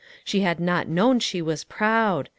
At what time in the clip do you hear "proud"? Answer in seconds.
1.63-2.27